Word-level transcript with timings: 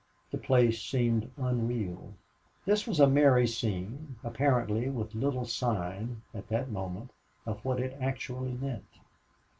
The 0.31 0.37
place 0.39 0.81
seemed 0.81 1.29
unreal. 1.37 2.15
This 2.65 2.87
was 2.87 2.99
a 2.99 3.05
merry 3.05 3.45
scene, 3.45 4.15
apparently 4.23 4.89
with 4.89 5.13
little 5.13 5.45
sign, 5.45 6.23
at 6.33 6.47
that 6.47 6.71
moment, 6.71 7.11
of 7.45 7.63
what 7.63 7.79
it 7.79 7.95
actually 8.01 8.53
meant. 8.53 8.89